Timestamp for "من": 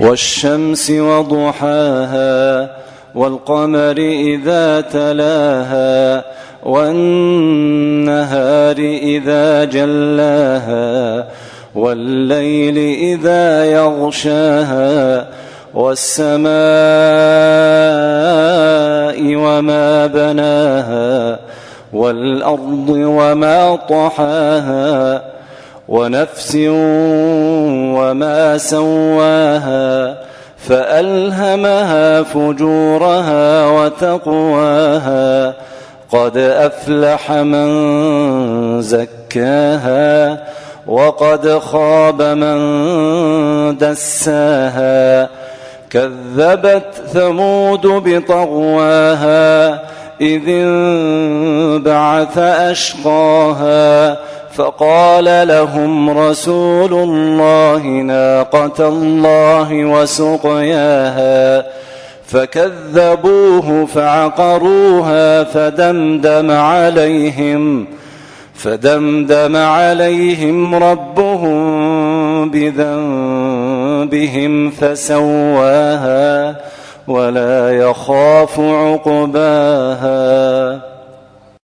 37.32-38.82, 42.22-42.58